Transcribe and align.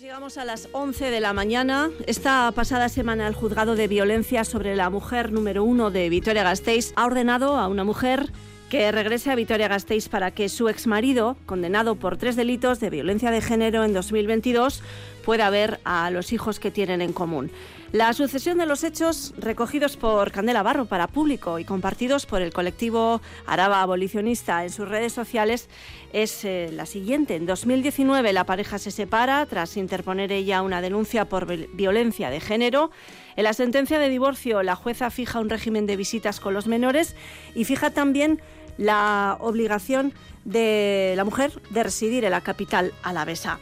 Llegamos 0.00 0.36
a 0.36 0.44
las 0.44 0.68
11 0.72 1.10
de 1.10 1.20
la 1.20 1.32
mañana. 1.32 1.90
Esta 2.06 2.52
pasada 2.52 2.90
semana 2.90 3.26
el 3.26 3.34
juzgado 3.34 3.76
de 3.76 3.88
violencia 3.88 4.44
sobre 4.44 4.76
la 4.76 4.90
mujer 4.90 5.32
número 5.32 5.64
uno 5.64 5.90
de 5.90 6.10
Vitoria-Gasteiz 6.10 6.92
ha 6.96 7.06
ordenado 7.06 7.56
a 7.56 7.66
una 7.66 7.82
mujer 7.82 8.30
que 8.68 8.92
regrese 8.92 9.30
a 9.30 9.34
Vitoria-Gasteiz 9.34 10.10
para 10.10 10.32
que 10.32 10.50
su 10.50 10.68
exmarido, 10.68 11.38
condenado 11.46 11.94
por 11.96 12.18
tres 12.18 12.36
delitos 12.36 12.78
de 12.78 12.90
violencia 12.90 13.30
de 13.30 13.40
género 13.40 13.84
en 13.84 13.94
2022, 13.94 14.82
pueda 15.26 15.50
ver 15.50 15.80
a 15.82 16.08
los 16.12 16.32
hijos 16.32 16.60
que 16.60 16.70
tienen 16.70 17.02
en 17.02 17.12
común. 17.12 17.50
La 17.90 18.12
sucesión 18.12 18.58
de 18.58 18.66
los 18.66 18.84
hechos 18.84 19.34
recogidos 19.36 19.96
por 19.96 20.30
Candela 20.30 20.62
Barro 20.62 20.86
para 20.86 21.08
público 21.08 21.58
y 21.58 21.64
compartidos 21.64 22.26
por 22.26 22.42
el 22.42 22.52
colectivo 22.52 23.20
Araba 23.44 23.82
Abolicionista 23.82 24.62
en 24.62 24.70
sus 24.70 24.88
redes 24.88 25.12
sociales 25.12 25.68
es 26.12 26.44
eh, 26.44 26.70
la 26.72 26.86
siguiente. 26.86 27.34
En 27.34 27.44
2019 27.44 28.32
la 28.32 28.44
pareja 28.44 28.78
se 28.78 28.92
separa 28.92 29.44
tras 29.46 29.76
interponer 29.76 30.30
ella 30.30 30.62
una 30.62 30.80
denuncia 30.80 31.28
por 31.28 31.46
violencia 31.74 32.30
de 32.30 32.38
género. 32.38 32.92
En 33.34 33.42
la 33.42 33.52
sentencia 33.52 33.98
de 33.98 34.08
divorcio 34.08 34.62
la 34.62 34.76
jueza 34.76 35.10
fija 35.10 35.40
un 35.40 35.50
régimen 35.50 35.86
de 35.86 35.96
visitas 35.96 36.38
con 36.38 36.54
los 36.54 36.68
menores 36.68 37.16
y 37.56 37.64
fija 37.64 37.90
también 37.90 38.40
la 38.78 39.38
obligación 39.40 40.12
de 40.44 41.14
la 41.16 41.24
mujer 41.24 41.60
de 41.70 41.82
residir 41.82 42.24
en 42.24 42.30
la 42.30 42.42
capital 42.42 42.92
alavesa. 43.02 43.58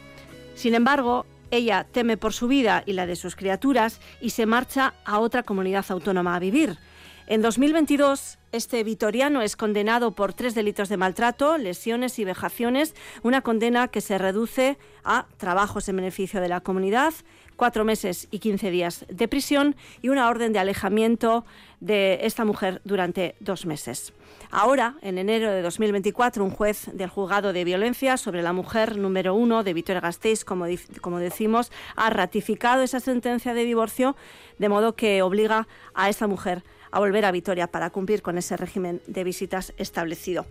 Sin 0.53 0.73
embargo, 0.73 1.25
ella 1.51 1.85
teme 1.91 2.17
por 2.17 2.33
su 2.33 2.47
vida 2.47 2.83
y 2.85 2.93
la 2.93 3.05
de 3.05 3.15
sus 3.15 3.35
criaturas 3.35 3.99
y 4.21 4.31
se 4.31 4.45
marcha 4.45 4.93
a 5.05 5.19
otra 5.19 5.43
comunidad 5.43 5.85
autónoma 5.89 6.35
a 6.35 6.39
vivir. 6.39 6.77
En 7.27 7.41
2022, 7.41 8.37
este 8.51 8.83
vitoriano 8.83 9.41
es 9.41 9.55
condenado 9.55 10.11
por 10.11 10.33
tres 10.33 10.53
delitos 10.53 10.89
de 10.89 10.97
maltrato, 10.97 11.57
lesiones 11.57 12.19
y 12.19 12.23
vejaciones, 12.23 12.93
una 13.23 13.41
condena 13.41 13.87
que 13.87 13.99
se 13.99 14.19
reduce 14.19 14.77
a 15.03 15.25
trabajos 15.37 15.89
en 15.89 15.95
beneficio 15.95 16.39
de 16.39 16.49
la 16.49 16.61
comunidad, 16.61 17.13
cuatro 17.55 17.85
meses 17.85 18.27
y 18.31 18.39
quince 18.39 18.71
días 18.71 19.05
de 19.09 19.27
prisión 19.27 19.75
y 20.01 20.09
una 20.09 20.29
orden 20.29 20.53
de 20.53 20.59
alejamiento 20.59 21.45
de 21.79 22.19
esta 22.23 22.45
mujer 22.45 22.81
durante 22.83 23.35
dos 23.39 23.65
meses. 23.65 24.13
Ahora, 24.51 24.95
en 25.01 25.17
enero 25.17 25.51
de 25.51 25.61
2024, 25.61 26.43
un 26.43 26.51
juez 26.51 26.89
del 26.93 27.09
juzgado 27.09 27.53
de 27.53 27.63
violencia 27.63 28.17
sobre 28.17 28.41
la 28.41 28.53
mujer 28.53 28.97
número 28.97 29.33
uno 29.33 29.63
de 29.63 29.73
Vitoria-Gasteiz, 29.73 30.45
como, 30.45 30.65
como 31.01 31.19
decimos, 31.19 31.71
ha 31.95 32.09
ratificado 32.09 32.81
esa 32.81 32.99
sentencia 32.99 33.53
de 33.53 33.65
divorcio, 33.65 34.15
de 34.57 34.69
modo 34.69 34.95
que 34.95 35.21
obliga 35.21 35.67
a 35.93 36.09
esta 36.09 36.27
mujer 36.27 36.63
a 36.91 36.99
volver 36.99 37.25
a 37.25 37.31
Vitoria 37.31 37.67
para 37.67 37.89
cumplir 37.89 38.21
con 38.21 38.37
ese 38.37 38.55
régimen 38.55 39.01
de 39.07 39.23
visitas 39.23 39.73
establecido. 39.77 40.45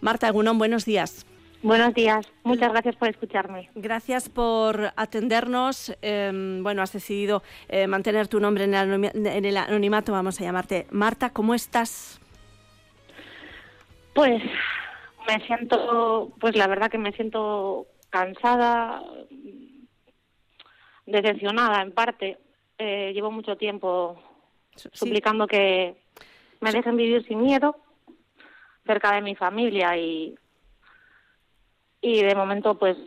Marta 0.00 0.28
Agunón, 0.28 0.58
buenos 0.58 0.84
días. 0.84 1.26
Buenos 1.64 1.94
días, 1.94 2.30
muchas 2.42 2.72
gracias 2.72 2.94
por 2.96 3.08
escucharme. 3.08 3.70
Gracias 3.74 4.28
por 4.28 4.92
atendernos. 4.96 5.96
Em, 6.02 6.62
bueno, 6.62 6.82
has 6.82 6.92
decidido 6.92 7.42
eh, 7.70 7.86
mantener 7.86 8.28
tu 8.28 8.38
nombre 8.38 8.64
en 8.64 8.74
el, 8.74 9.56
anonimato, 9.56 10.12
vamos 10.12 10.38
a 10.38 10.44
llamarte 10.44 10.86
Marta. 10.90 11.30
¿Cómo 11.30 11.54
estás? 11.54 12.20
Pues 14.14 14.42
me 15.26 15.40
siento, 15.46 16.34
pues 16.38 16.54
la 16.54 16.66
verdad 16.66 16.90
que 16.90 16.98
me 16.98 17.12
siento 17.12 17.86
cansada, 18.10 19.02
decepcionada 21.06 21.80
en 21.80 21.92
parte. 21.92 22.36
Eh, 22.76 23.12
llevo 23.14 23.30
mucho 23.30 23.56
tiempo 23.56 24.22
suplicando 24.92 25.46
que 25.46 25.96
me 26.60 26.72
dejen 26.72 26.98
vivir 26.98 27.24
sin 27.26 27.40
miedo 27.40 27.74
cerca 28.84 29.14
de 29.14 29.22
mi 29.22 29.34
familia 29.34 29.96
y 29.96 30.34
y 32.04 32.22
de 32.22 32.34
momento 32.34 32.74
pues 32.74 32.98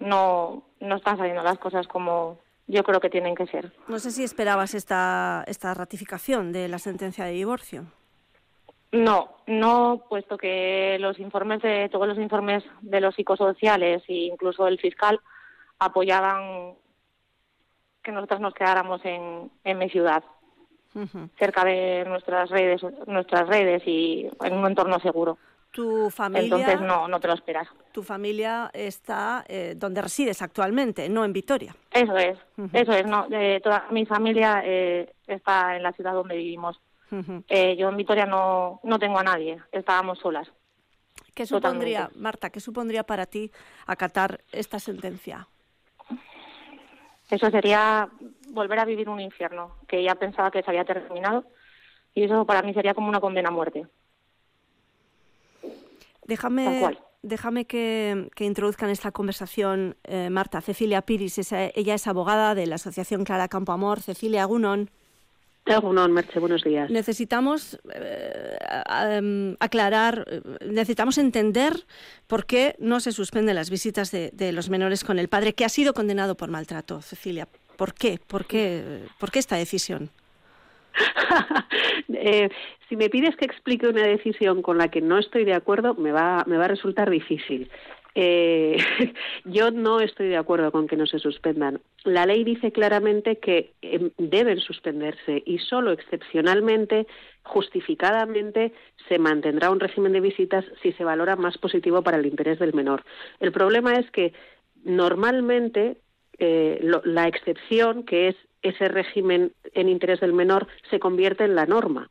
no, 0.00 0.62
no 0.80 0.96
están 0.96 1.18
saliendo 1.18 1.42
las 1.42 1.58
cosas 1.58 1.86
como 1.86 2.38
yo 2.66 2.82
creo 2.82 2.98
que 2.98 3.10
tienen 3.10 3.34
que 3.34 3.46
ser. 3.46 3.72
No 3.88 3.98
sé 3.98 4.10
si 4.10 4.24
esperabas 4.24 4.74
esta, 4.74 5.44
esta 5.46 5.74
ratificación 5.74 6.50
de 6.50 6.68
la 6.68 6.78
sentencia 6.78 7.26
de 7.26 7.32
divorcio. 7.32 7.84
No, 8.90 9.36
no, 9.46 10.02
puesto 10.08 10.38
que 10.38 10.96
los 10.98 11.18
informes 11.18 11.60
de 11.60 11.90
todos 11.90 12.08
los 12.08 12.18
informes 12.18 12.64
de 12.80 13.02
los 13.02 13.14
psicosociales 13.14 14.02
e 14.08 14.14
incluso 14.14 14.66
el 14.66 14.78
fiscal 14.78 15.20
apoyaban 15.78 16.72
que 18.02 18.12
nosotros 18.12 18.40
nos 18.40 18.54
quedáramos 18.54 19.04
en, 19.04 19.50
en 19.62 19.78
mi 19.78 19.90
ciudad, 19.90 20.24
cerca 21.38 21.64
de 21.64 22.04
nuestras 22.06 22.48
redes, 22.48 22.80
nuestras 23.06 23.46
redes 23.46 23.82
y 23.86 24.26
en 24.42 24.54
un 24.54 24.66
entorno 24.66 24.98
seguro. 25.00 25.36
Tu 25.70 26.10
familia. 26.10 26.56
Entonces 26.56 26.80
no, 26.80 27.08
no 27.08 27.20
te 27.20 27.28
lo 27.28 27.34
esperas. 27.34 27.68
Tu 27.92 28.02
familia 28.02 28.70
está 28.72 29.44
eh, 29.46 29.74
donde 29.76 30.02
resides 30.02 30.40
actualmente, 30.42 31.08
no 31.08 31.24
en 31.24 31.32
Vitoria. 31.32 31.74
Eso 31.90 32.16
es, 32.16 32.38
eso 32.72 32.92
es. 32.92 33.06
No, 33.06 33.26
eh, 33.30 33.60
toda 33.62 33.86
mi 33.90 34.06
familia 34.06 34.62
eh, 34.64 35.12
está 35.26 35.76
en 35.76 35.82
la 35.82 35.92
ciudad 35.92 36.14
donde 36.14 36.36
vivimos. 36.36 36.80
Eh, 37.48 37.74
yo 37.76 37.88
en 37.88 37.96
Vitoria 37.96 38.26
no, 38.26 38.80
no 38.82 38.98
tengo 38.98 39.18
a 39.18 39.22
nadie, 39.22 39.58
estábamos 39.72 40.18
solas. 40.18 40.50
¿Qué 41.34 41.46
supondría, 41.46 42.10
Marta, 42.16 42.50
qué 42.50 42.60
supondría 42.60 43.04
para 43.04 43.24
ti 43.24 43.50
acatar 43.86 44.40
esta 44.52 44.78
sentencia? 44.78 45.48
Eso 47.30 47.50
sería 47.50 48.08
volver 48.50 48.80
a 48.80 48.84
vivir 48.84 49.08
un 49.08 49.20
infierno, 49.20 49.76
que 49.86 50.02
ya 50.02 50.16
pensaba 50.16 50.50
que 50.50 50.62
se 50.62 50.70
había 50.70 50.84
terminado, 50.84 51.44
y 52.14 52.24
eso 52.24 52.44
para 52.44 52.62
mí 52.62 52.74
sería 52.74 52.94
como 52.94 53.08
una 53.08 53.20
condena 53.20 53.48
a 53.48 53.52
muerte. 53.52 53.86
Déjame, 56.28 56.98
déjame 57.22 57.64
que, 57.64 58.28
que, 58.36 58.44
introduzca 58.44 58.84
en 58.84 58.92
esta 58.92 59.10
conversación 59.12 59.96
eh, 60.04 60.28
Marta, 60.30 60.60
Cecilia 60.60 61.00
Piris. 61.02 61.38
ella 61.50 61.94
es 61.94 62.06
abogada 62.06 62.54
de 62.54 62.66
la 62.66 62.74
Asociación 62.74 63.24
Clara 63.24 63.48
Campo 63.48 63.72
Amor. 63.72 64.00
Cecilia 64.00 64.42
Agunón. 64.42 64.90
Agunón, 65.64 66.12
Merche, 66.12 66.38
buenos 66.38 66.62
días. 66.62 66.90
Necesitamos 66.90 67.78
eh, 67.94 68.58
em, 69.10 69.56
aclarar, 69.58 70.26
eh, 70.30 70.42
necesitamos 70.66 71.16
entender 71.16 71.86
por 72.26 72.44
qué 72.44 72.76
no 72.78 73.00
se 73.00 73.12
suspenden 73.12 73.54
las 73.54 73.70
visitas 73.70 74.10
de, 74.10 74.30
de, 74.32 74.52
los 74.52 74.68
menores 74.68 75.04
con 75.04 75.18
el 75.18 75.28
padre 75.28 75.54
que 75.54 75.64
ha 75.64 75.70
sido 75.70 75.94
condenado 75.94 76.36
por 76.36 76.50
maltrato. 76.50 77.00
Cecilia, 77.00 77.48
¿por 77.76 77.94
qué? 77.94 78.20
¿Por 78.26 78.44
qué, 78.44 79.06
por 79.18 79.30
qué 79.30 79.38
esta 79.38 79.56
decisión? 79.56 80.10
eh, 82.12 82.48
si 82.88 82.96
me 82.96 83.10
pides 83.10 83.36
que 83.36 83.44
explique 83.44 83.86
una 83.86 84.06
decisión 84.06 84.62
con 84.62 84.78
la 84.78 84.88
que 84.88 85.00
no 85.00 85.18
estoy 85.18 85.44
de 85.44 85.54
acuerdo, 85.54 85.94
me 85.94 86.12
va, 86.12 86.44
me 86.46 86.56
va 86.56 86.64
a 86.64 86.68
resultar 86.68 87.10
difícil. 87.10 87.70
Eh, 88.14 88.76
yo 89.44 89.70
no 89.70 90.00
estoy 90.00 90.28
de 90.28 90.38
acuerdo 90.38 90.72
con 90.72 90.88
que 90.88 90.96
no 90.96 91.06
se 91.06 91.18
suspendan. 91.18 91.80
La 92.04 92.24
ley 92.24 92.44
dice 92.44 92.72
claramente 92.72 93.36
que 93.36 93.74
eh, 93.82 94.10
deben 94.16 94.58
suspenderse 94.58 95.42
y 95.44 95.58
solo 95.58 95.92
excepcionalmente, 95.92 97.06
justificadamente, 97.42 98.72
se 99.08 99.18
mantendrá 99.18 99.70
un 99.70 99.80
régimen 99.80 100.12
de 100.12 100.20
visitas 100.20 100.64
si 100.82 100.92
se 100.92 101.04
valora 101.04 101.36
más 101.36 101.58
positivo 101.58 102.02
para 102.02 102.16
el 102.16 102.26
interés 102.26 102.58
del 102.58 102.74
menor. 102.74 103.04
El 103.38 103.52
problema 103.52 103.94
es 103.94 104.10
que 104.10 104.32
normalmente 104.84 105.98
eh, 106.38 106.80
lo, 106.82 107.02
la 107.04 107.28
excepción, 107.28 108.04
que 108.04 108.28
es 108.28 108.36
ese 108.62 108.88
régimen 108.88 109.52
en 109.74 109.88
interés 109.88 110.20
del 110.20 110.32
menor 110.32 110.66
se 110.90 110.98
convierte 110.98 111.44
en 111.44 111.54
la 111.54 111.66
norma 111.66 112.10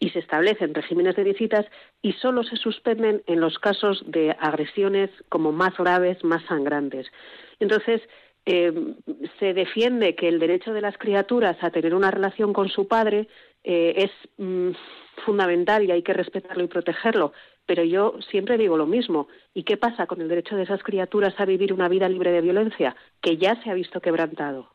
y 0.00 0.10
se 0.10 0.20
establecen 0.20 0.74
regímenes 0.74 1.16
de 1.16 1.24
visitas 1.24 1.66
y 2.02 2.12
solo 2.12 2.42
se 2.44 2.56
suspenden 2.56 3.22
en 3.26 3.40
los 3.40 3.58
casos 3.58 4.02
de 4.06 4.36
agresiones 4.38 5.10
como 5.28 5.52
más 5.52 5.76
graves, 5.76 6.22
más 6.24 6.44
sangrantes. 6.44 7.06
Entonces, 7.58 8.02
eh, 8.46 8.72
se 9.38 9.52
defiende 9.52 10.14
que 10.14 10.28
el 10.28 10.38
derecho 10.38 10.72
de 10.72 10.80
las 10.80 10.96
criaturas 10.96 11.56
a 11.60 11.70
tener 11.70 11.94
una 11.94 12.10
relación 12.10 12.52
con 12.52 12.68
su 12.68 12.88
padre 12.88 13.28
eh, 13.64 13.94
es 13.96 14.10
mm, 14.38 14.70
fundamental 15.26 15.84
y 15.84 15.90
hay 15.90 16.02
que 16.02 16.14
respetarlo 16.14 16.64
y 16.64 16.68
protegerlo, 16.68 17.32
pero 17.66 17.82
yo 17.82 18.14
siempre 18.30 18.56
digo 18.56 18.76
lo 18.76 18.86
mismo. 18.86 19.28
¿Y 19.52 19.64
qué 19.64 19.76
pasa 19.76 20.06
con 20.06 20.20
el 20.20 20.28
derecho 20.28 20.56
de 20.56 20.62
esas 20.62 20.82
criaturas 20.82 21.34
a 21.38 21.44
vivir 21.44 21.72
una 21.72 21.88
vida 21.88 22.08
libre 22.08 22.30
de 22.30 22.40
violencia, 22.40 22.96
que 23.20 23.36
ya 23.36 23.60
se 23.62 23.70
ha 23.70 23.74
visto 23.74 24.00
quebrantado? 24.00 24.70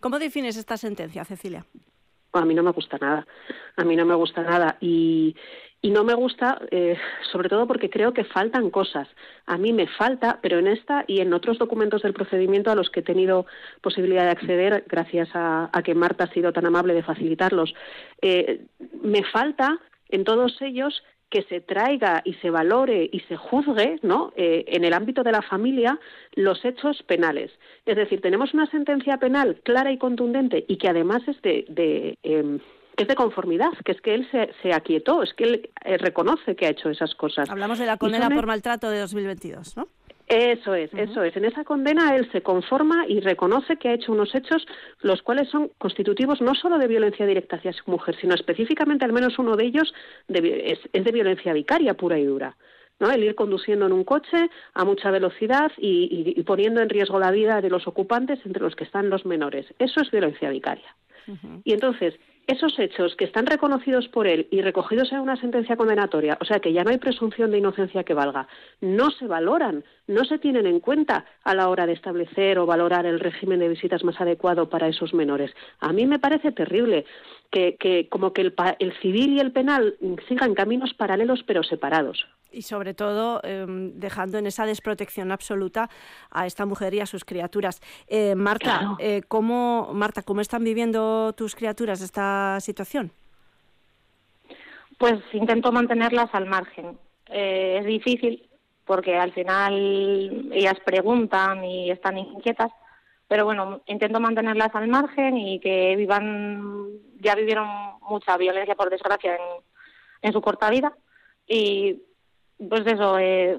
¿Cómo 0.00 0.18
defines 0.18 0.56
esta 0.56 0.76
sentencia, 0.76 1.24
Cecilia? 1.24 1.64
A 2.38 2.44
mí 2.44 2.54
no 2.54 2.62
me 2.62 2.72
gusta 2.72 2.98
nada. 2.98 3.26
A 3.76 3.84
mí 3.84 3.96
no 3.96 4.04
me 4.04 4.14
gusta 4.14 4.42
nada. 4.42 4.76
Y, 4.80 5.34
y 5.84 5.90
no 5.90 6.02
me 6.02 6.14
gusta, 6.14 6.62
eh, 6.70 6.96
sobre 7.30 7.50
todo 7.50 7.66
porque 7.66 7.90
creo 7.90 8.14
que 8.14 8.24
faltan 8.24 8.70
cosas. 8.70 9.06
A 9.44 9.58
mí 9.58 9.72
me 9.74 9.86
falta, 9.86 10.38
pero 10.40 10.58
en 10.58 10.66
esta 10.66 11.04
y 11.06 11.20
en 11.20 11.34
otros 11.34 11.58
documentos 11.58 12.00
del 12.00 12.14
procedimiento 12.14 12.70
a 12.70 12.74
los 12.74 12.88
que 12.88 13.00
he 13.00 13.02
tenido 13.02 13.44
posibilidad 13.82 14.24
de 14.24 14.30
acceder, 14.30 14.84
gracias 14.88 15.28
a, 15.34 15.70
que 15.84 15.94
Marta 15.94 16.24
ha 16.24 16.32
sido 16.32 16.54
tan 16.54 16.64
amable 16.64 16.94
de 16.94 17.02
facilitarlos, 17.02 17.74
eh, 18.22 18.62
me 19.02 19.24
falta 19.24 19.78
en 20.08 20.24
todos 20.24 20.56
ellos 20.62 21.02
que 21.34 21.42
se 21.42 21.60
traiga 21.60 22.22
y 22.24 22.34
se 22.34 22.48
valore 22.48 23.10
y 23.10 23.18
se 23.22 23.36
juzgue 23.36 23.98
¿no? 24.02 24.32
Eh, 24.36 24.66
en 24.68 24.84
el 24.84 24.92
ámbito 24.92 25.24
de 25.24 25.32
la 25.32 25.42
familia 25.42 25.98
los 26.36 26.64
hechos 26.64 27.02
penales. 27.02 27.50
Es 27.86 27.96
decir, 27.96 28.20
tenemos 28.20 28.54
una 28.54 28.70
sentencia 28.70 29.16
penal 29.16 29.60
clara 29.64 29.90
y 29.90 29.98
contundente 29.98 30.64
y 30.68 30.76
que 30.76 30.88
además 30.88 31.22
es 31.26 31.42
de, 31.42 32.16
em, 32.22 32.60
es 32.96 33.08
de 33.08 33.14
conformidad, 33.16 33.72
que 33.84 33.90
es 33.90 34.00
que 34.00 34.14
él 34.14 34.28
se, 34.30 34.50
se 34.62 34.72
aquietó, 34.72 35.24
es 35.24 35.34
que 35.34 35.42
él 35.42 35.70
eh, 35.84 35.98
reconoce 35.98 36.54
que 36.54 36.66
ha 36.66 36.70
hecho 36.70 36.88
esas 36.88 37.16
cosas. 37.16 37.50
Hablamos 37.50 37.80
de 37.80 37.86
la 37.86 37.96
condena 37.96 38.30
por 38.30 38.46
maltrato 38.46 38.88
de 38.88 39.00
2022, 39.00 39.76
¿no? 39.76 39.88
Eso 40.26 40.74
es, 40.74 40.92
eso 40.94 41.22
es. 41.22 41.36
En 41.36 41.44
esa 41.44 41.64
condena 41.64 42.16
él 42.16 42.30
se 42.32 42.42
conforma 42.42 43.04
y 43.06 43.20
reconoce 43.20 43.76
que 43.76 43.90
ha 43.90 43.94
hecho 43.94 44.12
unos 44.12 44.34
hechos 44.34 44.66
los 45.00 45.20
cuales 45.22 45.48
son 45.50 45.70
constitutivos 45.76 46.40
no 46.40 46.54
solo 46.54 46.78
de 46.78 46.88
violencia 46.88 47.26
directa 47.26 47.56
hacia 47.56 47.72
su 47.74 47.90
mujer, 47.90 48.16
sino 48.20 48.34
específicamente 48.34 49.04
al 49.04 49.12
menos 49.12 49.38
uno 49.38 49.56
de 49.56 49.66
ellos 49.66 49.92
es, 50.28 50.78
de 50.92 51.12
violencia 51.12 51.52
vicaria 51.52 51.94
pura 51.94 52.18
y 52.18 52.24
dura. 52.24 52.56
¿no? 53.00 53.10
El 53.10 53.24
ir 53.24 53.34
conduciendo 53.34 53.86
en 53.86 53.92
un 53.92 54.04
coche 54.04 54.48
a 54.72 54.84
mucha 54.84 55.10
velocidad 55.10 55.72
y, 55.76 56.42
poniendo 56.44 56.80
en 56.80 56.88
riesgo 56.88 57.18
la 57.18 57.30
vida 57.30 57.60
de 57.60 57.68
los 57.68 57.86
ocupantes, 57.86 58.38
entre 58.46 58.62
los 58.62 58.76
que 58.76 58.84
están 58.84 59.10
los 59.10 59.26
menores. 59.26 59.66
Eso 59.78 60.00
es 60.00 60.10
violencia 60.10 60.48
vicaria. 60.48 60.96
Y 61.64 61.72
entonces, 61.72 62.14
esos 62.46 62.78
hechos 62.78 63.16
que 63.16 63.24
están 63.24 63.46
reconocidos 63.46 64.08
por 64.08 64.26
él 64.26 64.48
y 64.50 64.60
recogidos 64.60 65.12
en 65.12 65.20
una 65.20 65.36
sentencia 65.36 65.76
condenatoria, 65.76 66.38
o 66.40 66.44
sea 66.44 66.60
que 66.60 66.72
ya 66.72 66.84
no 66.84 66.90
hay 66.90 66.98
presunción 66.98 67.50
de 67.50 67.58
inocencia 67.58 68.04
que 68.04 68.14
valga, 68.14 68.48
no 68.80 69.10
se 69.10 69.26
valoran, 69.26 69.84
no 70.06 70.24
se 70.24 70.38
tienen 70.38 70.66
en 70.66 70.80
cuenta 70.80 71.24
a 71.42 71.54
la 71.54 71.68
hora 71.68 71.86
de 71.86 71.92
establecer 71.92 72.58
o 72.58 72.66
valorar 72.66 73.06
el 73.06 73.20
régimen 73.20 73.60
de 73.60 73.68
visitas 73.68 74.04
más 74.04 74.20
adecuado 74.20 74.68
para 74.68 74.88
esos 74.88 75.14
menores. 75.14 75.52
A 75.80 75.92
mí 75.92 76.06
me 76.06 76.18
parece 76.18 76.52
terrible 76.52 77.06
que, 77.50 77.76
que 77.76 78.08
como 78.08 78.32
que 78.32 78.42
el, 78.42 78.54
el 78.78 78.92
civil 79.00 79.32
y 79.32 79.40
el 79.40 79.52
penal 79.52 79.94
sigan 80.28 80.54
caminos 80.54 80.94
paralelos 80.94 81.42
pero 81.46 81.62
separados 81.62 82.26
y 82.54 82.62
sobre 82.62 82.94
todo 82.94 83.40
em, 83.42 83.92
dejando 83.98 84.38
en 84.38 84.46
esa 84.46 84.66
desprotección 84.66 85.32
absoluta 85.32 85.88
a 86.30 86.46
esta 86.46 86.66
mujer 86.66 86.94
y 86.94 87.00
a 87.00 87.06
sus 87.06 87.24
criaturas. 87.24 87.80
Eh, 88.06 88.34
Marta, 88.34 88.96
eh, 88.98 89.22
¿cómo, 89.28 89.90
Marta, 89.92 90.22
¿cómo 90.22 90.40
están 90.40 90.64
viviendo 90.64 91.32
tus 91.34 91.54
criaturas 91.54 92.00
esta 92.00 92.58
situación? 92.60 93.12
Pues 94.98 95.20
intento 95.32 95.72
mantenerlas 95.72 96.30
al 96.32 96.46
margen. 96.46 96.98
Eh, 97.26 97.78
es 97.80 97.86
difícil 97.86 98.48
porque 98.84 99.16
al 99.16 99.32
final 99.32 100.50
ellas 100.52 100.78
preguntan 100.84 101.64
y 101.64 101.90
están 101.90 102.18
inquietas, 102.18 102.70
pero 103.26 103.44
bueno, 103.44 103.80
intento 103.86 104.20
mantenerlas 104.20 104.74
al 104.74 104.88
margen 104.88 105.38
y 105.38 105.58
que 105.58 105.96
vivan, 105.96 106.88
ya 107.20 107.34
vivieron 107.34 107.66
mucha 108.02 108.36
violencia 108.36 108.74
por 108.74 108.90
desgracia 108.90 109.36
en, 109.36 109.42
en 110.22 110.32
su 110.32 110.40
corta 110.42 110.70
vida 110.70 110.94
y 111.46 112.02
pues 112.68 112.86
eso, 112.86 113.18
eh, 113.18 113.58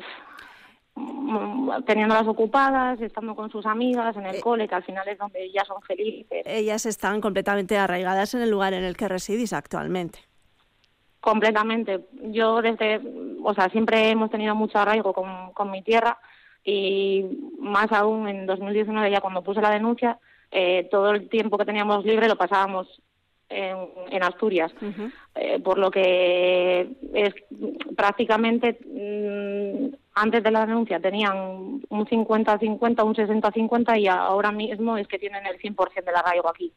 teniéndolas 1.86 2.28
ocupadas, 2.28 3.00
estando 3.02 3.36
con 3.36 3.50
sus 3.52 3.66
amigas 3.66 4.16
en 4.16 4.26
el 4.26 4.36
eh, 4.36 4.42
cole, 4.42 4.68
que 4.68 4.76
al 4.76 4.84
final 4.84 5.08
es 5.08 5.18
donde 5.18 5.44
ellas 5.44 5.68
son 5.68 5.82
felices. 5.82 6.44
Ellas 6.46 6.86
están 6.86 7.22
completamente 7.22 7.78
arraigadas 7.78 8.34
en 8.34 8.42
el 8.42 8.50
lugar 8.50 8.74
en 8.74 8.84
el 8.84 8.96
que 8.96 9.08
residís 9.08 9.54
actualmente. 9.54 10.20
Completamente. 11.20 12.06
Yo 12.32 12.62
desde, 12.62 13.02
o 13.44 13.54
sea, 13.54 13.70
siempre 13.70 14.10
hemos 14.10 14.30
tenido 14.30 14.56
mucho 14.56 14.78
arraigo 14.78 15.12
con, 15.12 15.52
con 15.54 15.72
mi 15.72 15.82
tierra 15.82 16.18
y 16.64 17.26
más 17.60 17.92
aún 17.92 18.28
en 18.28 18.46
2019 18.46 19.12
ya 19.12 19.22
cuando 19.22 19.44
puse 19.44 19.62
la 19.62 19.72
denuncia, 19.72 20.20
eh, 20.52 20.88
todo 20.90 21.12
el 21.12 21.28
tiempo 21.30 21.58
que 21.58 21.66
teníamos 21.66 22.06
libre 22.06 22.28
lo 22.28 22.38
pasábamos 22.38 22.88
en, 23.50 24.24
Asturias, 24.24 24.72
eh, 25.36 25.60
por 25.60 25.78
lo 25.78 25.92
que 25.92 26.96
es 27.14 27.34
prácticamente 27.96 28.80
mm, 28.86 29.96
antes 30.16 30.44
de 30.44 30.52
la 30.52 30.66
denuncia 30.66 31.00
tenían 31.00 31.82
un 31.90 32.06
50-50, 32.06 33.04
un 33.04 33.16
60-50 33.16 34.00
y 34.00 34.08
ahora 34.08 34.52
mismo 34.52 34.98
es 34.98 35.08
que 35.08 35.20
tienen 35.20 35.46
el 35.46 35.60
100% 35.60 36.06
del 36.06 36.16
arraigo 36.16 36.50
aquí. 36.50 36.72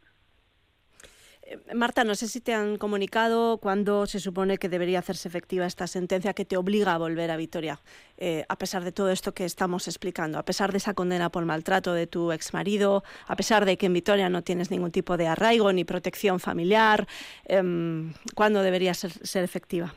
Marta, 1.75 2.05
no 2.05 2.15
sé 2.15 2.29
si 2.29 2.41
te 2.41 2.53
han 2.53 2.77
comunicado 2.77 3.59
cuándo 3.59 4.07
se 4.07 4.21
supone 4.21 4.59
que 4.59 4.69
debería 4.69 4.99
hacerse 4.99 5.29
efectiva 5.29 5.65
esta 5.65 5.87
sentencia 5.87 6.35
que 6.35 6.45
te 6.45 6.57
obliga 6.57 6.95
a 6.95 6.99
volver 6.99 7.31
a 7.31 7.37
Vitoria, 7.37 7.81
eh, 8.19 8.45
a 8.49 8.57
pesar 8.57 8.85
de 8.85 8.93
todo 8.93 9.11
esto 9.11 9.33
que 9.33 9.45
estamos 9.45 9.89
explicando, 9.89 10.39
a 10.39 10.43
pesar 10.45 10.73
de 10.73 10.79
esa 10.79 10.95
condena 10.95 11.31
por 11.31 11.45
maltrato 11.47 11.95
de 11.95 12.07
tu 12.07 12.33
exmarido, 12.33 13.03
a 13.27 13.37
pesar 13.37 13.65
de 13.65 13.79
que 13.79 13.87
en 13.87 13.95
Vitoria 13.95 14.29
no 14.29 14.43
tienes 14.43 14.71
ningún 14.71 14.91
tipo 14.91 15.17
de 15.17 15.27
arraigo 15.27 15.73
ni 15.73 15.85
protección 15.85 16.39
familiar, 16.39 17.07
em, 17.47 18.13
¿cuándo 18.35 18.63
debería 18.63 18.93
ser, 18.93 19.13
ser 19.13 19.43
efectiva? 19.43 19.95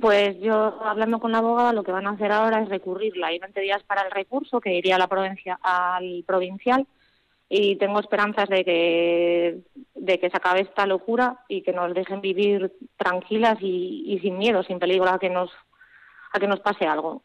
Pues 0.00 0.40
yo, 0.40 0.82
hablando 0.82 1.20
con 1.20 1.32
la 1.32 1.38
abogada, 1.38 1.72
lo 1.72 1.84
que 1.84 1.92
van 1.92 2.06
a 2.06 2.10
hacer 2.10 2.32
ahora 2.32 2.62
es 2.62 2.68
recurrirla. 2.68 3.28
Hay 3.28 3.38
20 3.38 3.60
días 3.60 3.82
para 3.84 4.02
el 4.02 4.10
recurso 4.10 4.60
que 4.60 4.74
iría 4.74 4.96
a 4.96 4.98
la 4.98 5.06
provincia, 5.06 5.58
al 5.62 6.24
provincial 6.26 6.86
y 7.48 7.76
tengo 7.76 8.00
esperanzas 8.00 8.48
de 8.48 8.64
que, 8.64 9.60
de 9.94 10.18
que 10.18 10.30
se 10.30 10.36
acabe 10.36 10.62
esta 10.62 10.86
locura 10.86 11.44
y 11.48 11.62
que 11.62 11.72
nos 11.72 11.94
dejen 11.94 12.20
vivir 12.20 12.72
tranquilas 12.96 13.56
y, 13.60 14.18
sin 14.20 14.38
miedo, 14.38 14.62
sin 14.64 14.78
peligro 14.78 15.08
a 15.08 15.18
que 15.18 15.30
nos, 15.30 15.50
a 16.32 16.40
que 16.40 16.48
nos 16.48 16.60
pase 16.60 16.86
algo. 16.86 17.22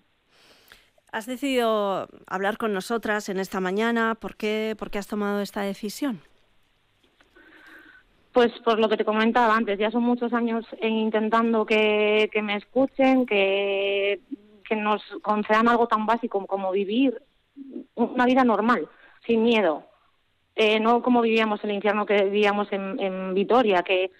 Has 1.11 1.25
decidido 1.25 2.07
hablar 2.27 2.57
con 2.57 2.71
nosotras 2.71 3.29
en 3.29 3.39
esta 3.39 3.59
mañana. 3.59 4.15
¿Por 4.15 4.35
qué, 4.35 4.75
por 4.77 4.91
qué 4.91 4.99
has 4.99 5.07
tomado 5.07 5.41
esta 5.41 5.61
decisión? 5.61 6.21
Pues 8.31 8.51
por 8.63 8.79
lo 8.79 8.87
que 8.87 8.95
te 8.95 9.03
comentaba 9.03 9.55
antes, 9.55 9.77
ya 9.77 9.91
son 9.91 10.03
muchos 10.03 10.31
años 10.31 10.65
intentando 10.81 11.65
que, 11.65 12.29
que 12.31 12.41
me 12.41 12.55
escuchen, 12.55 13.25
que, 13.25 14.21
que 14.63 14.75
nos 14.77 15.03
concedan 15.21 15.67
algo 15.67 15.87
tan 15.87 16.05
básico 16.05 16.45
como 16.45 16.71
vivir 16.71 17.21
una 17.95 18.25
vida 18.25 18.45
normal, 18.45 18.87
sin 19.27 19.43
miedo, 19.43 19.90
eh, 20.61 20.79
no 20.79 21.01
como 21.01 21.21
vivíamos 21.21 21.63
el 21.63 21.71
infierno 21.71 22.05
que 22.05 22.25
vivíamos 22.25 22.67
en, 22.71 23.33
Vitoria, 23.33 23.81
que, 23.81 24.11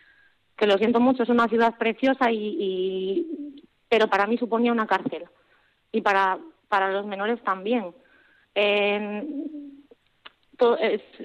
lo 0.58 0.78
siento 0.80 1.00
mucho, 1.00 1.22
es 1.22 1.30
una 1.30 1.48
ciudad 1.48 1.78
preciosa, 1.78 2.32
y, 2.32 3.60
pero 3.88 4.08
para 4.08 4.26
mí 4.26 4.40
suponía 4.40 4.72
una 4.72 4.88
cárcel 4.88 5.26
y 5.92 6.02
para, 6.02 6.40
para 6.68 6.92
los 6.92 7.06
menores 7.06 7.44
también. 7.44 7.94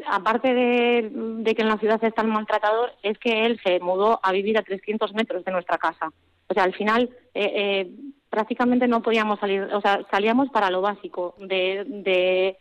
aparte 0.06 0.52
de, 0.52 1.54
que 1.54 1.62
en 1.62 1.68
la 1.68 1.78
ciudad 1.78 2.04
está 2.04 2.20
el 2.20 2.28
maltratador, 2.28 2.92
es 3.02 3.18
que 3.18 3.46
él 3.46 3.58
se 3.64 3.80
mudó 3.80 4.20
a 4.22 4.32
vivir 4.32 4.58
a 4.58 4.62
300 4.62 5.14
metros 5.14 5.46
de 5.46 5.52
nuestra 5.52 5.78
casa. 5.78 6.12
O 6.48 6.52
sea, 6.52 6.64
al 6.64 6.74
final 6.74 7.08
eh, 7.32 7.52
eh, 7.54 7.90
prácticamente 8.28 8.86
no 8.86 9.00
podíamos 9.00 9.40
salir, 9.40 9.62
o 9.62 9.80
sea, 9.80 10.06
salíamos 10.10 10.50
para 10.50 10.68
lo 10.68 10.82
básico 10.82 11.36
de 11.38 12.58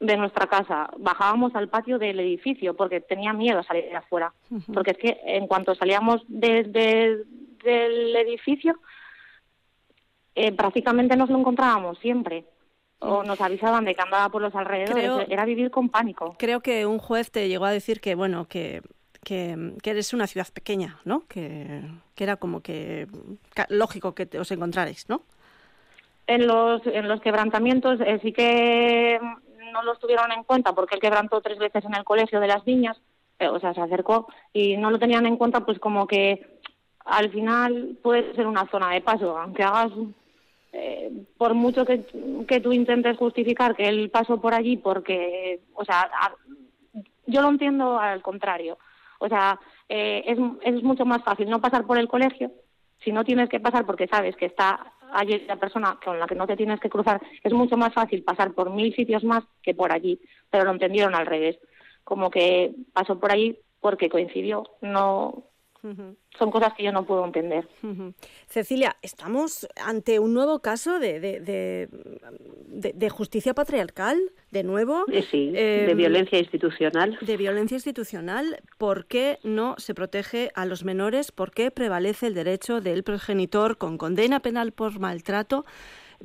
nuestra 0.00 0.46
casa, 0.46 0.90
bajábamos 0.98 1.54
al 1.54 1.68
patio 1.68 1.98
del 1.98 2.20
edificio 2.20 2.74
porque 2.74 3.00
tenía 3.00 3.32
miedo 3.32 3.58
a 3.58 3.62
salir 3.62 3.84
de 3.84 3.96
afuera. 3.96 4.32
Porque 4.72 4.92
es 4.92 4.98
que 4.98 5.20
en 5.24 5.46
cuanto 5.46 5.74
salíamos 5.74 6.22
desde 6.26 7.18
del 7.62 8.16
edificio, 8.16 8.80
eh, 10.34 10.52
prácticamente 10.52 11.16
nos 11.16 11.28
lo 11.28 11.38
encontrábamos 11.38 11.98
siempre. 11.98 12.44
O 13.02 13.22
nos 13.22 13.40
avisaban 13.40 13.86
de 13.86 13.94
que 13.94 14.02
andaba 14.02 14.28
por 14.28 14.42
los 14.42 14.54
alrededores. 14.54 15.26
Era 15.30 15.46
vivir 15.46 15.70
con 15.70 15.88
pánico. 15.88 16.36
Creo 16.38 16.60
que 16.60 16.84
un 16.84 16.98
juez 16.98 17.30
te 17.30 17.48
llegó 17.48 17.64
a 17.64 17.70
decir 17.70 17.98
que, 17.98 18.14
bueno, 18.14 18.46
que, 18.46 18.82
que, 19.24 19.56
eres 19.82 20.12
una 20.12 20.26
ciudad 20.26 20.46
pequeña, 20.52 20.98
¿no? 21.06 21.26
Que, 21.26 21.82
que 22.14 22.24
era 22.24 22.36
como 22.36 22.60
que 22.60 23.06
lógico 23.70 24.14
que 24.14 24.28
os 24.38 24.50
encontrarais, 24.50 25.08
¿no? 25.08 25.22
En 26.26 26.46
los, 26.46 26.86
en 26.86 27.08
los 27.08 27.20
quebrantamientos 27.22 28.00
eh, 28.02 28.20
sí 28.22 28.32
que 28.32 29.18
no 29.72 29.82
los 29.82 29.98
tuvieron 29.98 30.32
en 30.32 30.44
cuenta 30.44 30.72
porque 30.72 30.94
él 30.94 31.00
quebrantó 31.00 31.40
tres 31.40 31.58
veces 31.58 31.84
en 31.84 31.94
el 31.94 32.04
colegio 32.04 32.40
de 32.40 32.48
las 32.48 32.66
niñas, 32.66 33.00
eh, 33.38 33.48
o 33.48 33.58
sea, 33.58 33.74
se 33.74 33.80
acercó 33.80 34.28
y 34.52 34.76
no 34.76 34.90
lo 34.90 34.98
tenían 34.98 35.26
en 35.26 35.36
cuenta, 35.36 35.64
pues 35.64 35.78
como 35.78 36.06
que 36.06 36.60
al 37.04 37.30
final 37.30 37.96
puede 38.02 38.34
ser 38.34 38.46
una 38.46 38.66
zona 38.70 38.90
de 38.90 39.00
paso, 39.00 39.36
aunque 39.38 39.62
hagas, 39.62 39.92
eh, 40.72 41.10
por 41.36 41.54
mucho 41.54 41.84
que, 41.84 42.04
que 42.46 42.60
tú 42.60 42.72
intentes 42.72 43.16
justificar 43.16 43.74
que 43.74 43.88
él 43.88 44.10
pasó 44.10 44.40
por 44.40 44.54
allí, 44.54 44.76
porque, 44.76 45.60
o 45.74 45.84
sea, 45.84 46.10
yo 47.26 47.42
lo 47.42 47.48
entiendo 47.48 47.98
al 47.98 48.22
contrario. 48.22 48.78
O 49.18 49.28
sea, 49.28 49.58
eh, 49.88 50.22
es, 50.26 50.38
es 50.62 50.82
mucho 50.82 51.04
más 51.04 51.22
fácil 51.22 51.48
no 51.48 51.60
pasar 51.60 51.86
por 51.86 51.98
el 51.98 52.08
colegio 52.08 52.50
si 53.02 53.12
no 53.12 53.24
tienes 53.24 53.48
que 53.48 53.60
pasar 53.60 53.86
porque 53.86 54.06
sabes 54.06 54.36
que 54.36 54.46
está 54.46 54.92
allí 55.12 55.40
la 55.46 55.56
persona 55.56 55.98
con 56.04 56.18
la 56.18 56.26
que 56.26 56.34
no 56.34 56.46
te 56.46 56.56
tienes 56.56 56.80
que 56.80 56.90
cruzar, 56.90 57.20
es 57.42 57.52
mucho 57.52 57.76
más 57.76 57.92
fácil 57.92 58.22
pasar 58.22 58.52
por 58.52 58.70
mil 58.70 58.94
sitios 58.94 59.24
más 59.24 59.44
que 59.62 59.74
por 59.74 59.92
allí, 59.92 60.20
pero 60.50 60.64
lo 60.64 60.70
entendieron 60.70 61.14
al 61.14 61.26
revés, 61.26 61.58
como 62.04 62.30
que 62.30 62.74
pasó 62.92 63.18
por 63.18 63.32
allí 63.32 63.58
porque 63.80 64.08
coincidió, 64.08 64.64
no 64.80 65.44
son 66.38 66.50
cosas 66.50 66.74
que 66.74 66.84
yo 66.84 66.92
no 66.92 67.04
puedo 67.04 67.24
entender. 67.24 67.66
Cecilia, 68.46 68.96
estamos 69.02 69.66
ante 69.82 70.18
un 70.18 70.34
nuevo 70.34 70.60
caso 70.60 70.98
de, 70.98 71.20
de, 71.20 73.10
justicia 73.10 73.54
patriarcal, 73.54 74.18
de 74.50 74.62
nuevo. 74.62 75.04
Eh, 75.08 75.24
de 75.32 75.90
em, 75.90 75.96
violencia 75.96 76.38
institucional. 76.38 77.18
De 77.20 77.36
violencia 77.36 77.74
institucional. 77.76 78.60
¿Por 78.78 79.06
qué 79.06 79.38
no 79.42 79.74
se 79.78 79.94
protege 79.94 80.50
a 80.54 80.66
los 80.66 80.84
menores? 80.84 81.32
¿Por 81.32 81.50
qué 81.52 81.70
prevalece 81.70 82.26
el 82.26 82.34
derecho 82.34 82.80
del 82.80 83.02
progenitor 83.02 83.78
con 83.78 83.98
condena 83.98 84.40
penal 84.40 84.72
por 84.72 84.98
maltrato? 84.98 85.64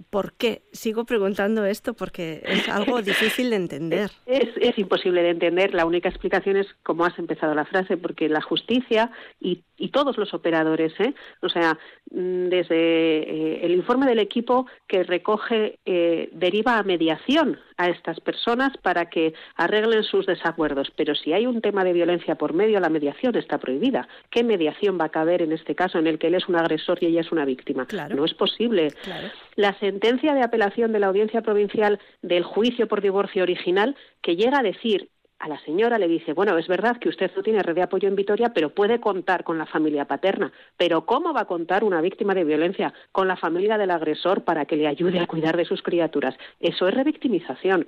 ¿Por 0.10 0.34
qué? 0.34 0.64
Sigo 0.72 1.06
preguntando 1.06 1.66
esto 1.66 1.94
porque 1.94 2.42
es 2.46 2.68
algo 2.70 3.02
difícil 3.02 3.50
de 3.50 3.56
entender. 3.56 4.12
Es, 4.26 4.50
es, 4.60 4.78
imposible 4.78 5.24
de 5.24 5.30
entender. 5.30 5.74
La 5.74 5.86
única 5.86 6.10
explicación 6.10 6.58
es 6.58 6.68
cómo 6.84 7.06
has 7.06 7.18
empezado 7.18 7.56
la 7.56 7.66
frase, 7.66 7.98
porque 7.98 8.28
la 8.28 8.42
justicia 8.42 9.12
y, 9.40 9.64
y 9.78 9.90
todos 9.90 10.18
los 10.18 10.34
operadores, 10.34 10.94
¿eh? 11.00 11.14
o 11.42 11.50
sea, 11.50 11.78
desde 12.12 12.76
eh, 12.76 13.66
el 13.66 13.72
informe 13.72 14.06
del 14.06 14.20
equipo 14.20 14.68
que 14.88 15.04
recoge 15.04 15.80
eh, 15.86 16.30
deriva 16.32 16.78
a 16.78 16.84
mediación 16.84 17.60
a 17.78 17.90
estas 17.90 18.20
personas 18.20 18.78
para 18.78 19.10
que 19.10 19.34
arreglen 19.56 20.04
sus 20.04 20.26
desacuerdos. 20.26 20.92
Pero 20.96 21.16
si 21.16 21.34
hay 21.34 21.46
un 21.46 21.62
tema 21.62 21.84
de 21.84 21.94
violencia 21.94 22.36
por 22.36 22.54
medio, 22.54 22.80
la 22.80 22.90
mediación 22.90 23.36
está 23.36 23.58
prohibida. 23.58 24.08
¿Qué 24.30 24.44
mediación 24.44 24.98
va 25.00 25.06
a 25.06 25.10
caber 25.10 25.42
en 25.42 25.52
este 25.52 25.76
caso 25.76 26.00
en 26.00 26.08
el 26.08 26.20
que 26.20 26.28
él 26.28 26.36
es 26.36 26.48
un 26.48 26.56
agresor 26.56 27.00
y 27.02 27.08
ella 27.08 27.22
es 27.22 27.32
una 27.32 27.44
víctima? 27.44 27.88
No 28.16 28.24
es 28.24 28.34
posible. 28.34 28.94
La 29.56 29.78
sentencia 29.80 30.34
de 30.34 30.44
apelación 30.44 30.94
de 30.94 31.00
la 31.00 31.08
Audiencia 31.08 31.42
Provincial 31.42 32.00
del 32.22 32.44
juicio 32.44 32.88
por 32.88 33.02
divorcio 33.02 33.44
original 33.44 33.96
que 34.22 34.36
llega 34.36 34.60
a 34.60 34.64
decir 34.64 35.10
a 35.40 35.50
la 35.50 35.60
señora 35.60 36.00
le 36.00 36.08
dice, 36.08 36.34
bueno, 36.34 36.58
es 36.58 36.68
verdad 36.68 36.98
que 36.98 37.10
usted 37.10 37.32
no 37.36 37.44
tiene 37.44 37.62
red 37.62 37.76
de 37.76 37.84
apoyo 37.84 38.08
en 38.08 38.16
Vitoria, 38.16 38.54
pero 38.54 38.70
puede 38.70 39.00
contar 39.00 39.44
con 39.44 39.58
la 39.58 39.66
familia 39.66 40.06
paterna. 40.06 40.52
Pero 40.78 41.06
¿cómo 41.06 41.34
va 41.34 41.42
a 41.42 41.46
contar 41.46 41.84
una 41.84 42.02
víctima 42.02 42.34
de 42.34 42.46
violencia 42.46 42.94
con 43.12 43.28
la 43.28 43.36
familia 43.36 43.78
del 43.78 43.92
agresor 43.92 44.44
para 44.44 44.66
que 44.66 44.78
le 44.78 44.88
ayude 44.88 45.20
a 45.20 45.28
cuidar 45.28 45.58
de 45.58 45.66
sus 45.66 45.82
criaturas? 45.82 46.36
Eso 46.60 46.88
es 46.88 46.94
revictimización. 46.94 47.88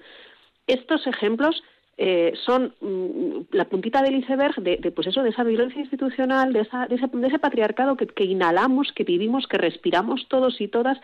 Estos 0.67 1.07
ejemplos 1.07 1.63
eh, 1.97 2.33
son 2.45 2.75
mm, 2.81 3.55
la 3.55 3.65
puntita 3.65 4.01
del 4.01 4.17
iceberg 4.17 4.55
de, 4.61 4.91
pues 4.91 5.07
eso, 5.07 5.23
de 5.23 5.29
esa 5.29 5.43
violencia 5.43 5.79
institucional, 5.79 6.51
de, 6.51 6.61
ese, 6.61 7.39
patriarcado 7.39 7.95
que, 7.95 8.25
inhalamos, 8.25 8.91
que 8.91 9.05
vivimos, 9.05 9.47
que 9.47 9.57
respiramos 9.57 10.27
todos 10.27 10.59
y 10.59 10.67
todas 10.67 10.99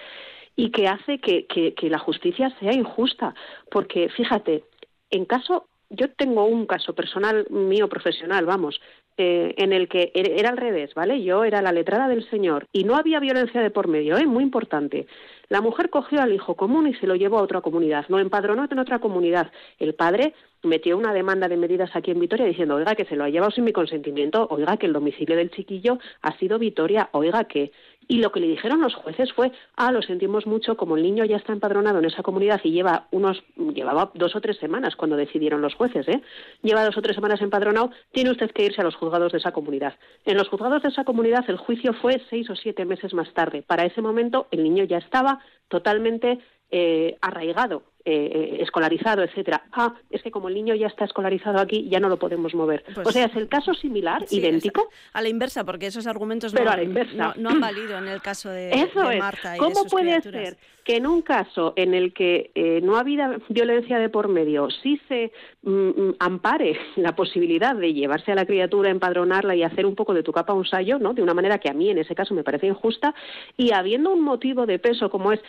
y 0.56 0.72
que 0.72 0.88
hace 0.88 1.20
que 1.20 1.90
la 1.90 1.98
justicia 2.00 2.54
sea 2.60 2.74
injusta. 2.74 3.34
Porque, 3.72 4.10
fíjate, 4.10 4.66
en 5.10 5.26
caso 5.26 5.68
yo 5.90 6.12
tengo 6.14 6.46
un 6.46 6.66
caso 6.66 6.94
personal 6.94 7.46
mío 7.50 7.88
profesional, 7.88 8.46
vamos, 8.46 8.80
eh, 9.18 9.54
en 9.58 9.74
el 9.74 9.88
que 9.88 10.12
er, 10.14 10.32
era 10.32 10.50
al 10.50 10.58
revés, 10.58 10.94
¿vale? 10.96 11.24
Yo 11.24 11.44
era 11.44 11.62
la 11.62 11.72
letrada 11.72 12.08
del 12.08 12.28
señor 12.30 12.68
y 12.72 12.84
no 12.84 12.96
había 12.96 13.20
violencia 13.20 13.62
de 13.62 13.70
por 13.70 13.88
medio, 13.88 14.18
¿eh? 14.18 14.26
Muy 14.26 14.44
importante. 14.44 15.08
La 15.50 15.62
mujer 15.62 15.90
cogió 15.90 16.22
al 16.22 16.34
hijo 16.34 16.56
común 16.56 16.88
y 16.88 16.96
se 16.96 17.06
lo 17.06 17.16
llevó 17.16 17.38
a 17.38 17.44
otra 17.44 17.62
comunidad, 17.62 18.06
no 18.10 18.18
empadronó 18.18 18.66
en 18.70 18.80
otra 18.80 19.00
comunidad. 19.00 19.52
El 19.78 19.94
padre 19.94 20.34
metió 20.64 20.98
una 20.98 21.14
demanda 21.14 21.48
de 21.48 21.58
medidas 21.58 21.96
aquí 21.96 22.12
en 22.12 22.20
Vitoria 22.20 22.46
diciendo, 22.46 22.76
oiga, 22.76 22.96
que 22.96 23.06
se 23.06 23.16
lo 23.16 23.24
ha 23.24 23.30
llevado 23.30 23.52
sin 23.52 23.66
mi 23.66 23.74
consentimiento, 23.74 24.48
oiga, 24.50 24.78
que 24.78 24.88
el 24.88 24.94
domicilio 24.94 25.36
del 25.36 25.52
chiquillo 25.52 26.00
ha 26.22 26.38
sido 26.38 26.58
Vitoria, 26.58 27.10
oiga, 27.12 27.44
que 27.44 27.72
y 28.08 28.18
lo 28.18 28.32
que 28.32 28.40
le 28.40 28.48
dijeron 28.48 28.82
los 28.82 28.96
jueces 28.96 29.32
fue, 29.34 29.52
ah, 29.76 29.92
lo 29.92 30.02
sentimos 30.02 30.46
mucho, 30.46 30.76
como 30.76 30.98
el 30.98 31.04
niño 31.04 31.26
ya 31.26 31.38
está 31.38 31.54
empadronado 31.54 32.00
en 32.00 32.06
esa 32.06 32.24
comunidad 32.24 32.60
y 32.64 32.72
lleva 32.72 33.08
unos, 33.12 33.44
llevaba 33.74 34.12
dos 34.14 34.36
o 34.36 34.42
tres 34.42 34.58
semanas 34.58 34.96
cuando 34.96 35.16
decidieron 35.16 35.62
los 35.62 35.76
jueces, 35.76 36.08
¿eh? 36.08 36.22
Lleva 36.62 36.84
dos 36.84 36.98
o 36.98 37.02
tres 37.02 37.16
semanas 37.16 37.42
empadronado, 37.42 37.92
tiene 38.12 38.32
usted 38.32 38.52
que 38.52 38.66
irse 38.66 38.82
a 38.82 38.84
los 38.84 38.96
juzgados 39.04 39.32
de 39.34 39.40
esa 39.40 39.52
comunidad. 39.52 39.94
En 40.26 40.38
los 40.38 40.48
juzgados 40.48 40.82
de 40.82 40.90
esa 40.90 41.04
comunidad 41.04 41.44
el 41.50 41.58
juicio 41.58 41.94
fue 41.94 42.22
seis 42.30 42.50
o 42.50 42.56
siete 42.56 42.86
meses 42.86 43.14
más 43.14 43.32
tarde. 43.34 43.62
Para 43.62 43.86
ese 43.86 44.02
momento 44.02 44.48
el 44.52 44.64
niño 44.64 44.86
ya 44.86 44.98
estaba 44.98 45.40
totalmente 45.68 46.40
eh, 46.76 47.18
arraigado 47.22 47.84
eh, 48.04 48.32
eh, 48.34 48.58
escolarizado, 48.62 49.24
etcétera. 49.24 49.64
Ah, 49.72 49.94
es 50.10 50.22
que 50.24 50.32
como 50.32 50.50
el 50.50 50.56
niño 50.56 50.74
ya 50.76 50.88
está 50.88 51.06
escolarizado 51.06 51.60
aquí, 51.60 51.88
ya 51.88 52.02
no 52.02 52.10
lo 52.10 52.18
podemos 52.18 52.54
mover. 52.54 52.84
Pues 52.96 53.08
o 53.08 53.12
sea, 53.12 53.28
es 53.28 53.36
el 53.36 53.48
caso 53.48 53.74
similar, 53.76 54.26
idéntico. 54.30 54.90
A 55.14 55.22
la 55.22 55.30
inversa, 55.30 55.64
porque 55.64 55.86
esos 55.86 56.06
argumentos 56.06 56.54
no, 56.54 57.50
han 57.50 57.62
valido 57.62 57.98
en 57.98 58.08
el 58.08 58.22
caso 58.22 58.50
de, 58.50 58.72
Eso 58.72 59.04
Marta. 59.18 59.54
Es. 59.54 59.60
¿Cómo 59.60 59.86
puede 59.86 60.20
ser 60.22 60.58
que 60.84 60.98
en 60.98 61.08
un 61.08 61.22
caso 61.22 61.74
en 61.76 61.94
el 61.94 62.14
que 62.14 62.52
eh, 62.56 62.82
no 62.82 62.98
ha 62.98 63.00
habido 63.00 63.24
violencia 63.48 63.98
de 64.00 64.10
por 64.10 64.28
medio, 64.28 64.70
sí 64.70 65.00
se 65.08 65.32
mm, 65.62 65.72
mm, 65.72 66.16
ampare 66.20 66.78
la 66.98 67.16
posibilidad 67.16 67.76
de 67.76 67.94
llevarse 67.94 68.32
a 68.32 68.36
la 68.36 68.46
criatura, 68.46 68.90
empadronarla 68.90 69.56
y 69.56 69.64
hacer 69.64 69.86
un 69.86 69.96
poco 69.96 70.14
de 70.14 70.24
tu 70.24 70.34
capa 70.34 70.54
un 70.54 70.66
sayo, 70.66 71.00
¿no? 71.00 71.14
De 71.14 71.22
una 71.22 71.34
manera 71.34 71.60
que 71.60 71.70
a 71.70 71.74
mí 71.74 71.90
en 71.90 72.00
ese 72.00 72.16
caso 72.16 72.34
me 72.34 72.44
parece 72.44 72.68
injusta, 72.68 73.16
y 73.56 73.72
habiendo 73.72 74.12
un 74.12 74.22
motivo 74.22 74.66
de 74.66 74.80
peso 74.80 75.10
como 75.10 75.32
es 75.32 75.40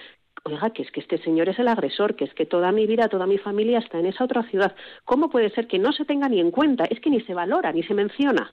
oiga, 0.44 0.70
que 0.70 0.82
es 0.82 0.90
que 0.90 1.00
este 1.00 1.18
señor 1.18 1.48
es 1.48 1.58
el 1.58 1.68
agresor, 1.68 2.16
que 2.16 2.24
es 2.24 2.34
que 2.34 2.46
toda 2.46 2.72
mi 2.72 2.86
vida, 2.86 3.08
toda 3.08 3.26
mi 3.26 3.38
familia 3.38 3.78
está 3.78 3.98
en 3.98 4.06
esa 4.06 4.24
otra 4.24 4.42
ciudad. 4.44 4.74
¿Cómo 5.04 5.30
puede 5.30 5.50
ser 5.50 5.66
que 5.66 5.78
no 5.78 5.92
se 5.92 6.04
tenga 6.04 6.28
ni 6.28 6.40
en 6.40 6.50
cuenta? 6.50 6.84
Es 6.84 7.00
que 7.00 7.10
ni 7.10 7.20
se 7.22 7.34
valora, 7.34 7.72
ni 7.72 7.82
se 7.82 7.94
menciona. 7.94 8.52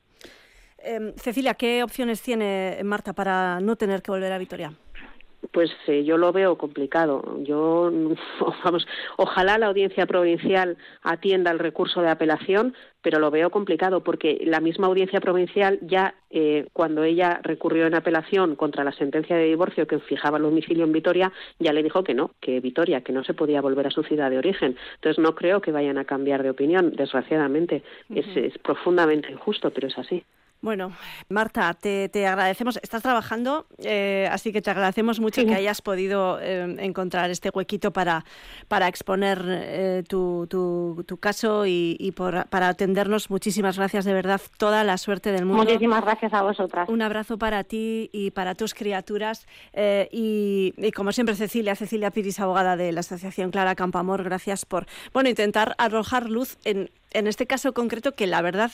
Em, 0.83 1.13
Cecilia, 1.15 1.53
¿qué 1.53 1.83
opciones 1.83 2.21
tiene 2.21 2.79
Marta 2.83 3.13
para 3.13 3.59
no 3.59 3.75
tener 3.75 4.01
que 4.01 4.11
volver 4.11 4.31
a 4.31 4.37
Vitoria? 4.37 4.73
Pues 5.51 5.71
eh, 5.87 6.03
yo 6.03 6.17
lo 6.17 6.31
veo 6.31 6.57
complicado. 6.57 7.39
Yo, 7.43 7.91
vamos, 8.63 8.87
ojalá 9.17 9.57
la 9.57 9.67
audiencia 9.67 10.05
provincial 10.05 10.77
atienda 11.01 11.51
el 11.51 11.59
recurso 11.59 12.01
de 12.01 12.09
apelación, 12.09 12.75
pero 13.01 13.19
lo 13.19 13.31
veo 13.31 13.49
complicado 13.49 14.03
porque 14.03 14.41
la 14.45 14.59
misma 14.59 14.87
audiencia 14.87 15.19
provincial 15.19 15.79
ya, 15.81 16.13
eh, 16.29 16.67
cuando 16.73 17.03
ella 17.03 17.39
recurrió 17.43 17.87
en 17.87 17.95
apelación 17.95 18.55
contra 18.55 18.83
la 18.83 18.91
sentencia 18.91 19.35
de 19.35 19.45
divorcio 19.45 19.87
que 19.87 19.99
fijaba 19.99 20.37
el 20.37 20.43
domicilio 20.43 20.85
en 20.85 20.91
Vitoria, 20.91 21.31
ya 21.59 21.73
le 21.73 21.83
dijo 21.83 22.03
que 22.03 22.13
no, 22.13 22.31
que 22.39 22.59
Vitoria, 22.59 23.01
que 23.01 23.13
no 23.13 23.23
se 23.23 23.33
podía 23.33 23.61
volver 23.61 23.87
a 23.87 23.91
su 23.91 24.03
ciudad 24.03 24.29
de 24.29 24.37
origen. 24.37 24.77
Entonces 24.95 25.21
no 25.21 25.35
creo 25.35 25.61
que 25.61 25.71
vayan 25.71 25.97
a 25.97 26.05
cambiar 26.05 26.43
de 26.43 26.51
opinión, 26.51 26.91
desgraciadamente. 26.95 27.83
es 28.13 28.57
profundamente 28.59 29.31
injusto, 29.31 29.71
pero 29.71 29.87
es 29.87 29.97
así. 29.97 30.23
Bueno, 30.61 30.91
Marta, 31.27 31.73
te, 31.73 32.27
agradecemos. 32.27 32.79
Estás 32.83 33.01
trabajando, 33.01 33.65
eh, 33.79 34.29
así 34.31 34.53
que 34.53 34.61
te 34.61 34.69
agradecemos 34.69 35.19
mucho 35.19 35.43
que 35.43 35.55
hayas 35.55 35.81
podido 35.81 36.39
eh, 36.39 36.75
encontrar 36.79 37.31
este 37.31 37.49
huequito 37.51 37.91
para, 37.91 38.25
para 38.67 38.87
exponer 38.87 39.43
eh, 39.47 40.03
tu, 40.07 40.45
tu, 40.47 41.17
caso 41.17 41.65
y, 41.65 42.13
por, 42.15 42.45
para 42.49 42.67
atendernos. 42.67 43.31
Muchísimas 43.31 43.77
gracias, 43.77 44.05
de 44.05 44.13
verdad. 44.13 44.39
Toda 44.57 44.83
la 44.83 44.99
suerte 44.99 45.31
del 45.31 45.45
mundo. 45.45 45.63
Muchísimas 45.63 46.03
gracias 46.03 46.31
a 46.31 46.43
vosotras. 46.43 46.87
Un 46.89 47.01
abrazo 47.01 47.39
para 47.39 47.63
ti 47.63 48.11
y 48.13 48.29
para 48.29 48.53
tus 48.53 48.75
criaturas. 48.75 49.47
Y, 49.73 50.75
y, 50.77 50.91
como 50.91 51.11
siempre, 51.11 51.35
Cecilia, 51.35 51.75
Cecilia 51.75 52.11
Piris, 52.11 52.39
abogada 52.39 52.77
de 52.77 52.91
la 52.91 52.99
Asociación 52.99 53.49
Clara 53.49 53.73
Campamor, 53.73 54.23
gracias 54.23 54.67
por 54.67 54.85
bueno 55.11 55.27
intentar 55.27 55.73
arrojar 55.79 56.29
luz 56.29 56.57
en, 56.65 56.91
en 57.13 57.25
este 57.25 57.47
caso 57.47 57.73
concreto 57.73 58.13
que 58.13 58.27
la 58.27 58.43
verdad 58.43 58.71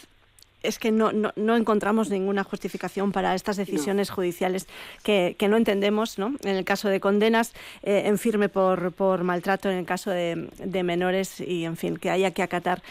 es 0.63 0.79
que 0.79 0.91
no, 0.91 1.11
no, 1.11 1.31
no, 1.35 1.55
encontramos 1.55 2.09
ninguna 2.09 2.43
justificación 2.43 3.11
para 3.11 3.35
estas 3.35 3.57
decisiones 3.57 4.09
judiciales 4.09 4.67
que, 5.03 5.35
que, 5.37 5.47
no 5.47 5.57
entendemos, 5.57 6.17
¿no? 6.17 6.33
En 6.43 6.55
el 6.55 6.65
caso 6.65 6.89
de 6.89 6.99
condenas 6.99 7.53
eh, 7.83 8.03
en 8.05 8.17
firme 8.17 8.49
por, 8.49 8.91
por, 8.91 9.23
maltrato, 9.23 9.69
en 9.69 9.77
el 9.77 9.85
caso 9.85 10.09
de, 10.09 10.49
de, 10.57 10.83
menores 10.83 11.39
y, 11.39 11.65
en 11.65 11.77
fin, 11.77 11.97
que 11.97 12.09
haya 12.09 12.31
que 12.31 12.43
acatar 12.43 12.81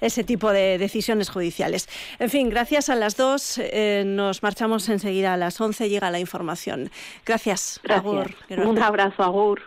ese 0.00 0.24
tipo 0.24 0.52
de 0.52 0.78
decisiones 0.78 1.28
judiciales. 1.28 1.88
En 2.18 2.30
fin, 2.30 2.48
gracias 2.48 2.88
a 2.88 2.94
las 2.94 3.16
dos. 3.16 3.58
Eh, 3.58 4.04
nos 4.06 4.42
marchamos 4.42 4.88
enseguida 4.88 5.34
a 5.34 5.36
las 5.36 5.60
11. 5.60 5.88
Llega 5.88 6.10
la 6.10 6.20
información. 6.20 6.90
Gracias. 7.24 7.80
gracias. 7.82 8.28
Un 8.50 8.78
abrazo, 8.78 9.22
Agur. 9.22 9.60